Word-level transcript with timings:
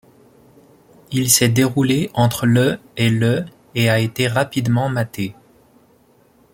Il 1.11 1.29
s'est 1.29 1.49
déroulé 1.49 2.09
entre 2.15 2.47
le 2.47 2.79
et 2.97 3.11
le 3.11 3.45
et 3.75 3.87
a 3.87 3.99
été 3.99 4.27
rapidement 4.27 4.89
maté. 4.89 5.35